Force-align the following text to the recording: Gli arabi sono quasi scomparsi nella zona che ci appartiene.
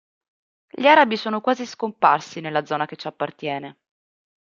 Gli 0.67 0.87
arabi 0.87 1.15
sono 1.15 1.41
quasi 1.41 1.63
scomparsi 1.67 2.39
nella 2.41 2.65
zona 2.65 2.87
che 2.87 2.95
ci 2.95 3.05
appartiene. 3.05 3.77